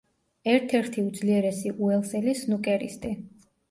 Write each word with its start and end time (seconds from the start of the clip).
ერთ-ერთი 0.53 1.03
უძლიერესი 1.11 1.77
უელსელი 1.87 2.37
სნუკერისტი. 2.45 3.19